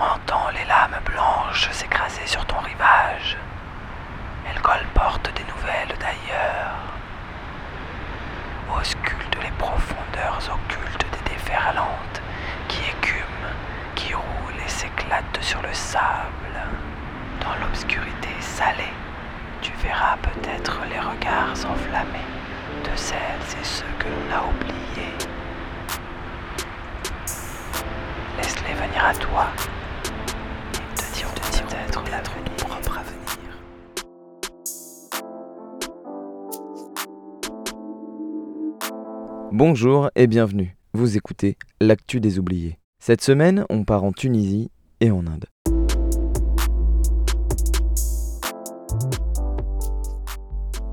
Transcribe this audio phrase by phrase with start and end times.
[0.00, 3.36] Entends les lames blanches s'écraser sur ton rivage.
[4.48, 6.76] Elles colportent des nouvelles d'ailleurs.
[8.78, 12.22] Auscultent les profondeurs occultes des déferlantes
[12.68, 13.56] qui écument,
[13.96, 16.60] qui roulent et s'éclatent sur le sable.
[17.40, 18.94] Dans l'obscurité salée,
[19.62, 22.30] tu verras peut-être les regards enflammés
[22.84, 23.18] de celles
[23.60, 25.16] et ceux que l'on a oubliés.
[28.36, 29.46] Laisse-les venir à toi.
[39.52, 40.76] Bonjour et bienvenue.
[40.92, 42.78] Vous écoutez L'actu des oubliés.
[43.00, 44.70] Cette semaine, on part en Tunisie
[45.00, 45.46] et en Inde.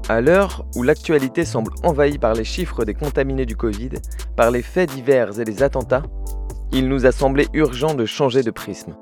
[0.07, 3.91] À l'heure où l'actualité semble envahie par les chiffres des contaminés du Covid,
[4.35, 6.04] par les faits divers et les attentats,
[6.71, 8.96] il nous a semblé urgent de changer de prisme.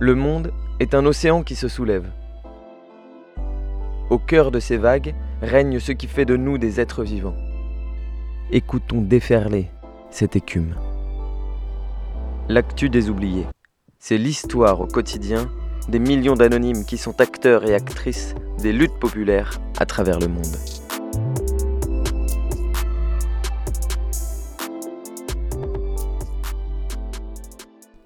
[0.00, 0.52] Le monde
[0.82, 2.10] est un océan qui se soulève.
[4.10, 7.36] Au cœur de ces vagues règne ce qui fait de nous des êtres vivants.
[8.50, 9.70] Écoutons déferler
[10.10, 10.74] cette écume.
[12.48, 13.46] L'actu des oubliés,
[14.00, 15.48] c'est l'histoire au quotidien
[15.88, 20.56] des millions d'anonymes qui sont acteurs et actrices des luttes populaires à travers le monde.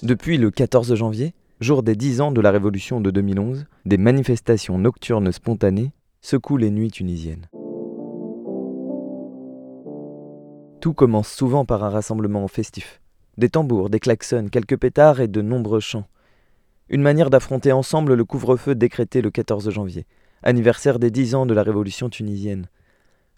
[0.02, 4.78] Depuis le 14 janvier, jour des 10 ans de la révolution de 2011, des manifestations
[4.78, 7.46] nocturnes spontanées secouent les nuits tunisiennes.
[10.80, 13.00] Tout commence souvent par un rassemblement festif.
[13.38, 16.06] Des tambours, des klaxons, quelques pétards et de nombreux chants.
[16.90, 20.06] Une manière d'affronter ensemble le couvre-feu décrété le 14 janvier,
[20.42, 22.66] anniversaire des 10 ans de la révolution tunisienne.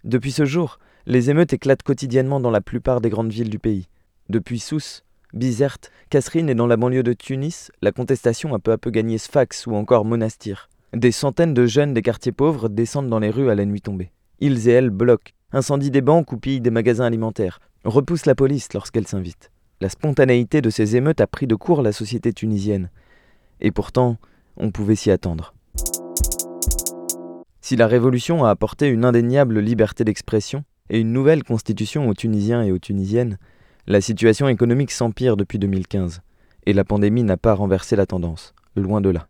[0.05, 3.89] Depuis ce jour, les émeutes éclatent quotidiennement dans la plupart des grandes villes du pays.
[4.29, 8.79] Depuis Sousse, Bizerte, Kasserine et dans la banlieue de Tunis, la contestation a peu à
[8.79, 10.71] peu gagné Sfax ou encore Monastir.
[10.95, 14.11] Des centaines de jeunes des quartiers pauvres descendent dans les rues à la nuit tombée.
[14.41, 18.73] Ils et elles bloquent, incendient des banques ou pillent des magasins alimentaires, repoussent la police
[18.73, 19.51] lorsqu'elle s'invite.
[19.83, 22.91] La spontanéité de ces émeutes a pris de court la société tunisienne.
[23.61, 24.17] Et pourtant,
[24.57, 25.53] on pouvait s'y attendre.
[27.61, 32.63] Si la révolution a apporté une indéniable liberté d'expression et une nouvelle constitution aux Tunisiens
[32.63, 33.37] et aux Tunisiennes,
[33.89, 36.21] la situation économique s'empire depuis 2015,
[36.67, 39.29] et la pandémie n'a pas renversé la tendance, loin de là.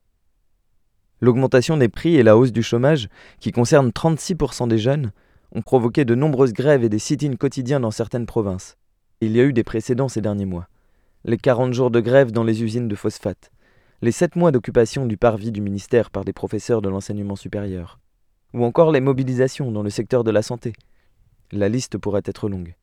[1.20, 3.08] L'augmentation des prix et la hausse du chômage,
[3.38, 5.12] qui concernent 36% des jeunes,
[5.52, 8.76] ont provoqué de nombreuses grèves et des sit-ins quotidiens dans certaines provinces.
[9.20, 10.66] Il y a eu des précédents ces derniers mois.
[11.24, 13.52] Les 40 jours de grève dans les usines de phosphate,
[14.02, 18.00] les 7 mois d'occupation du parvis du ministère par des professeurs de l'enseignement supérieur,
[18.54, 20.72] ou encore les mobilisations dans le secteur de la santé.
[21.52, 22.74] La liste pourrait être longue.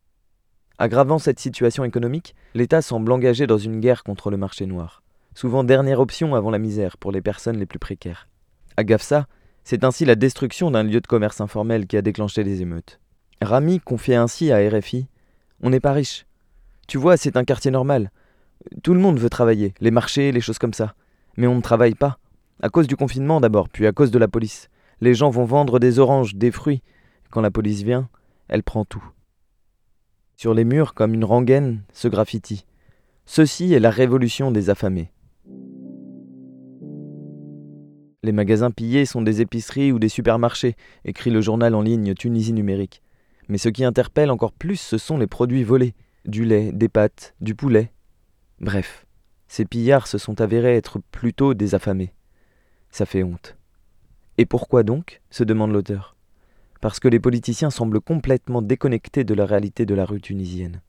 [0.78, 5.04] Aggravant cette situation économique, l'État semble engagé dans une guerre contre le marché noir,
[5.34, 8.28] souvent dernière option avant la misère pour les personnes les plus précaires.
[8.76, 9.28] À Gafsa,
[9.64, 13.00] c'est ainsi la destruction d'un lieu de commerce informel qui a déclenché les émeutes.
[13.42, 15.08] Rami confiait ainsi à RFI
[15.62, 16.26] On n'est pas riche.
[16.88, 18.12] Tu vois, c'est un quartier normal.
[18.84, 20.94] Tout le monde veut travailler, les marchés, les choses comme ça.
[21.38, 22.20] Mais on ne travaille pas.
[22.62, 24.70] À cause du confinement d'abord, puis à cause de la police.
[25.00, 26.82] Les gens vont vendre des oranges, des fruits.
[27.30, 28.10] Quand la police vient,
[28.50, 29.04] elle prend tout.
[30.38, 32.66] Sur les murs, comme une rengaine, ce graffiti.
[33.26, 35.12] Ceci est la révolution des affamés.
[38.22, 40.76] Les magasins pillés sont des épiceries ou des supermarchés,
[41.06, 43.02] écrit le journal en ligne Tunisie numérique.
[43.48, 45.94] Mais ce qui interpelle encore plus, ce sont les produits volés.
[46.26, 47.92] Du lait, des pâtes, du poulet.
[48.60, 49.06] Bref,
[49.48, 52.14] ces pillards se sont avérés être plutôt des affamés.
[52.90, 53.56] Ça fait honte.
[54.38, 55.22] Et pourquoi donc?
[55.30, 56.15] se demande l'auteur
[56.82, 60.82] parce que les politiciens semblent complètement déconnectés de la réalité de la rue tunisienne.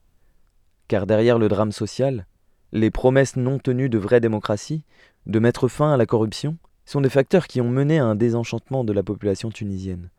[0.88, 2.26] Car derrière le drame social,
[2.72, 4.82] les promesses non tenues de vraie démocratie,
[5.26, 8.84] de mettre fin à la corruption, sont des facteurs qui ont mené à un désenchantement
[8.84, 10.10] de la population tunisienne.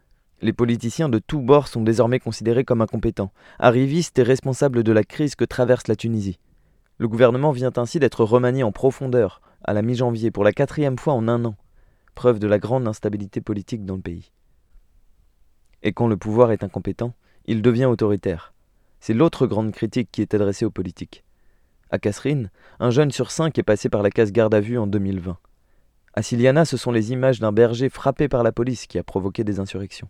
[0.41, 5.03] Les politiciens de tous bords sont désormais considérés comme incompétents, arrivistes et responsables de la
[5.03, 6.39] crise que traverse la Tunisie.
[6.99, 11.14] Le gouvernement vient ainsi d'être remanié en profondeur à la mi-janvier pour la quatrième fois
[11.14, 11.55] en un an,
[12.16, 14.31] preuve de la grande instabilité politique dans le pays.
[15.84, 17.14] Et quand le pouvoir est incompétent,
[17.46, 18.53] il devient autoritaire.
[19.00, 21.24] C'est l'autre grande critique qui est adressée aux politiques.
[21.90, 24.88] À Catherine, un jeune sur cinq est passé par la case garde à vue en
[24.88, 25.38] 2020.
[26.14, 29.44] À Siliana, ce sont les images d'un berger frappé par la police qui a provoqué
[29.44, 30.09] des insurrections.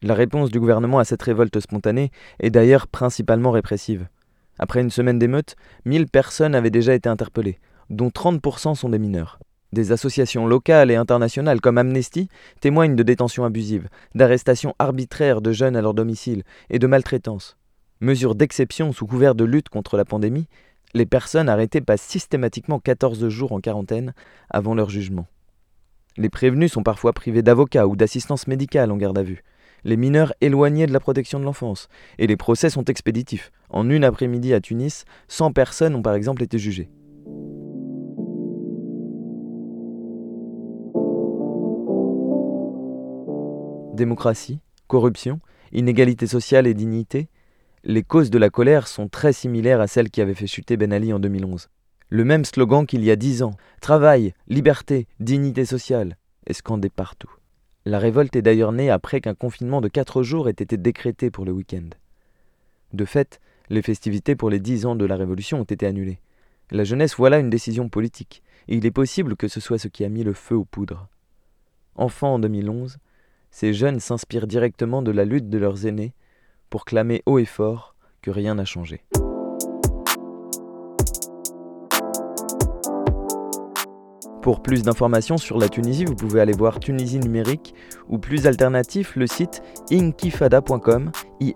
[0.00, 4.06] La réponse du gouvernement à cette révolte spontanée est d'ailleurs principalement répressive.
[4.58, 7.58] Après une semaine d'émeutes, 1000 personnes avaient déjà été interpellées,
[7.90, 9.38] dont 30% sont des mineurs.
[9.74, 12.28] Des associations locales et internationales comme Amnesty
[12.60, 17.56] témoignent de détentions abusives, d'arrestations arbitraires de jeunes à leur domicile et de maltraitance.
[18.00, 20.46] Mesure d'exception sous couvert de lutte contre la pandémie,
[20.94, 24.14] Les personnes arrêtées passent systématiquement 14 jours en quarantaine
[24.48, 25.26] avant leur jugement.
[26.16, 29.42] Les prévenus sont parfois privés d'avocats ou d'assistance médicale en garde à vue.
[29.82, 31.88] Les mineurs éloignés de la protection de l'enfance.
[32.18, 33.50] Et les procès sont expéditifs.
[33.70, 36.90] En une après-midi à Tunis, 100 personnes ont par exemple été jugées.
[43.94, 44.58] Démocratie,
[44.88, 45.38] corruption,
[45.70, 47.28] inégalité sociale et dignité,
[47.84, 50.92] les causes de la colère sont très similaires à celles qui avaient fait chuter Ben
[50.92, 51.68] Ali en 2011.
[52.08, 57.30] Le même slogan qu'il y a dix ans Travail, liberté, dignité sociale est scandé partout.
[57.84, 61.44] La révolte est d'ailleurs née après qu'un confinement de quatre jours ait été décrété pour
[61.44, 61.88] le week-end.
[62.94, 66.18] De fait, les festivités pour les dix ans de la Révolution ont été annulées.
[66.72, 70.04] La jeunesse voilà une décision politique, et il est possible que ce soit ce qui
[70.04, 71.06] a mis le feu aux poudres.
[71.94, 72.98] Enfants en 2011,
[73.54, 76.12] ces jeunes s'inspirent directement de la lutte de leurs aînés
[76.70, 79.04] pour clamer haut et fort que rien n'a changé.
[84.42, 87.76] Pour plus d'informations sur la Tunisie, vous pouvez aller voir Tunisie numérique
[88.08, 89.62] ou plus alternatif le site
[89.92, 91.54] inkifada.com, i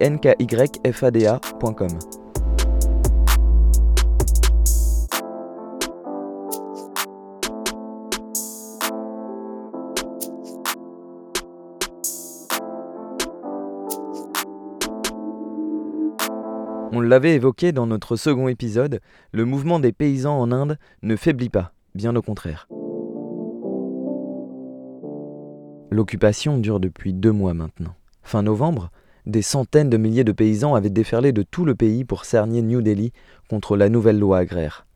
[17.08, 19.00] l'avait évoqué dans notre second épisode,
[19.32, 22.68] le mouvement des paysans en Inde ne faiblit pas, bien au contraire.
[25.90, 27.94] L'occupation dure depuis deux mois maintenant.
[28.22, 28.90] Fin novembre,
[29.26, 32.82] des centaines de milliers de paysans avaient déferlé de tout le pays pour cerner New
[32.82, 33.12] Delhi
[33.48, 34.86] contre la nouvelle loi agraire.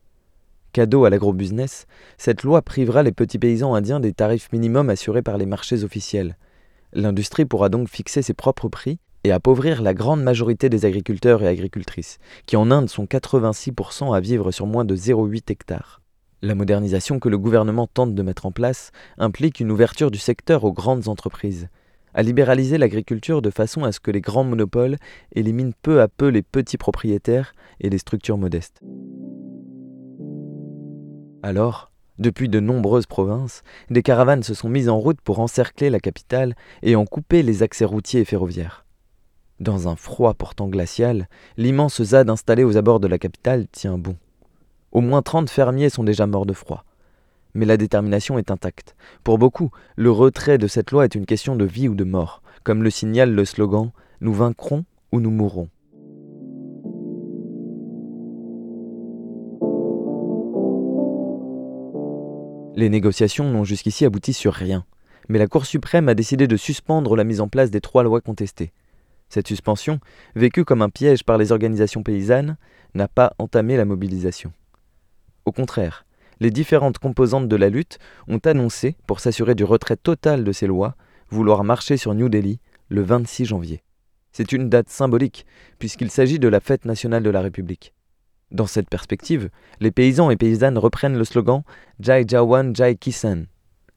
[0.73, 1.87] Cadeau à l'agrobusiness,
[2.17, 6.37] cette loi privera les petits paysans indiens des tarifs minimums assurés par les marchés officiels.
[6.94, 11.48] L'industrie pourra donc fixer ses propres prix et appauvrir la grande majorité des agriculteurs et
[11.48, 16.00] agricultrices, qui en Inde sont 86% à vivre sur moins de 0,8 hectares.
[16.42, 20.64] La modernisation que le gouvernement tente de mettre en place implique une ouverture du secteur
[20.64, 21.69] aux grandes entreprises,
[22.14, 24.96] à libéraliser l'agriculture de façon à ce que les grands monopoles
[25.34, 28.80] éliminent peu à peu les petits propriétaires et les structures modestes.
[31.42, 35.98] Alors, depuis de nombreuses provinces, des caravanes se sont mises en route pour encercler la
[35.98, 38.81] capitale et en couper les accès routiers et ferroviaires.
[39.62, 44.17] Dans un froid portant glacial, l'immense ZAD installé aux abords de la capitale tient bon.
[44.91, 46.85] Au moins 30 fermiers sont déjà morts de froid.
[47.55, 48.97] Mais la détermination est intacte.
[49.23, 52.43] Pour beaucoup, le retrait de cette loi est une question de vie ou de mort,
[52.64, 55.69] comme le signale le slogan Nous vaincrons ou nous mourrons.
[62.75, 64.85] Les négociations n'ont jusqu'ici abouti sur rien,
[65.29, 68.20] mais la Cour suprême a décidé de suspendre la mise en place des trois lois
[68.20, 68.73] contestées.
[69.32, 69.99] Cette suspension,
[70.37, 72.58] vécue comme un piège par les organisations paysannes,
[72.93, 74.52] n'a pas entamé la mobilisation.
[75.46, 76.05] Au contraire,
[76.38, 77.99] les différentes composantes de la lutte
[78.29, 80.96] ont annoncé, pour s'assurer du retrait total de ces lois,
[81.31, 83.82] vouloir marcher sur New Delhi le 26 janvier.
[84.32, 85.46] C'est une date symbolique,
[85.79, 87.94] puisqu'il s'agit de la fête nationale de la République.
[88.50, 89.49] Dans cette perspective,
[89.81, 91.62] les paysans et paysannes reprennent le slogan
[92.00, 93.44] Jai Jawan Jai Kisan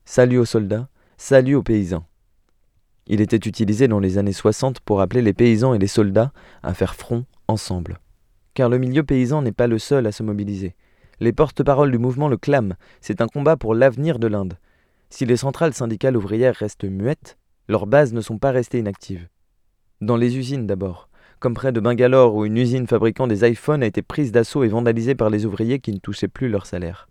[0.05, 0.87] Salut aux soldats,
[1.17, 2.05] salut aux paysans.
[3.07, 6.31] Il était utilisé dans les années 60 pour appeler les paysans et les soldats
[6.63, 7.99] à faire front ensemble.
[8.55, 10.75] Car le milieu paysan n'est pas le seul à se mobiliser.
[11.19, 14.57] Les porte-paroles du mouvement le clament, c'est un combat pour l'avenir de l'Inde.
[15.09, 17.37] Si les centrales syndicales ouvrières restent muettes,
[17.67, 19.27] leurs bases ne sont pas restées inactives.
[20.01, 21.07] Dans les usines d'abord,
[21.39, 24.67] comme près de Bangalore où une usine fabriquant des iPhones a été prise d'assaut et
[24.67, 27.07] vandalisée par les ouvriers qui ne touchaient plus leur salaire.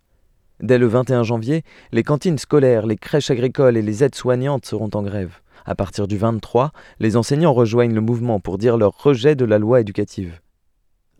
[0.59, 4.89] Dès le 21 janvier, les cantines scolaires, les crèches agricoles et les aides soignantes seront
[4.93, 5.39] en grève.
[5.65, 9.57] À partir du 23, les enseignants rejoignent le mouvement pour dire leur rejet de la
[9.57, 10.39] loi éducative.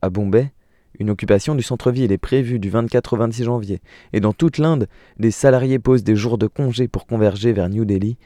[0.01, 0.51] À Bombay,
[0.99, 3.81] une occupation du centre-ville est prévue du 24 au 26 janvier,
[4.13, 4.87] et dans toute l'Inde,
[5.17, 8.17] des salariés posent des jours de congé pour converger vers New Delhi,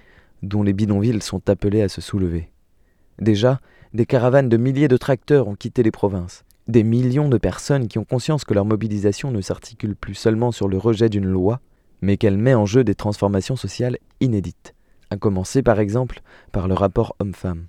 [0.43, 2.49] dont les bidonvilles sont appelés à se soulever.
[3.19, 3.59] Déjà,
[3.93, 6.43] des caravanes de milliers de tracteurs ont quitté les provinces.
[6.67, 10.67] Des millions de personnes qui ont conscience que leur mobilisation ne s'articule plus seulement sur
[10.67, 11.59] le rejet d'une loi,
[12.01, 14.75] mais qu'elle met en jeu des transformations sociales inédites
[15.09, 17.67] à commencer par exemple par le rapport homme-femme.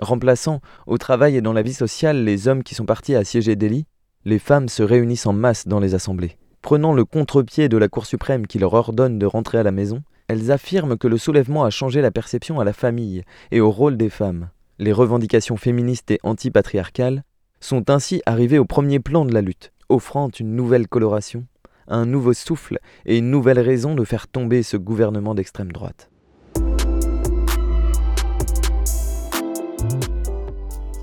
[0.00, 3.86] Remplaçant au travail et dans la vie sociale les hommes qui sont partis assiéger Delhi,
[4.24, 6.36] les femmes se réunissent en masse dans les assemblées.
[6.62, 10.02] Prenant le contre-pied de la Cour suprême qui leur ordonne de rentrer à la maison,
[10.28, 13.96] elles affirment que le soulèvement a changé la perception à la famille et au rôle
[13.96, 14.48] des femmes.
[14.78, 17.22] Les revendications féministes et antipatriarcales
[17.60, 21.46] sont ainsi arrivées au premier plan de la lutte, offrant une nouvelle coloration,
[21.86, 26.10] un nouveau souffle et une nouvelle raison de faire tomber ce gouvernement d'extrême droite.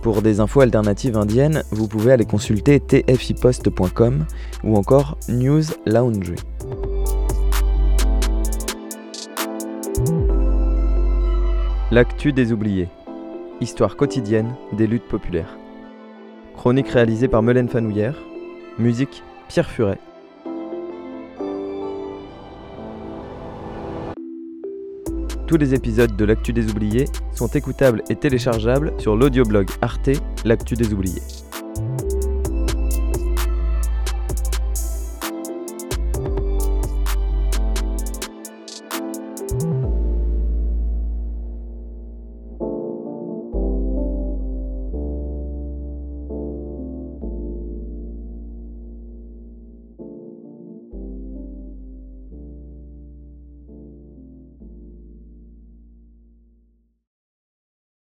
[0.01, 4.25] Pour des infos alternatives indiennes, vous pouvez aller consulter tfipost.com
[4.63, 6.36] ou encore News Laundry.
[11.91, 12.88] L'actu des oubliés.
[13.60, 15.58] Histoire quotidienne des luttes populaires.
[16.55, 18.15] Chronique réalisée par Melaine Fanouillère.
[18.79, 20.00] Musique Pierre Furet.
[25.51, 27.03] Tous les épisodes de L'Actu des Oubliés
[27.34, 30.12] sont écoutables et téléchargeables sur l'audioblog Arte,
[30.46, 31.40] L'Actu des Oubliés.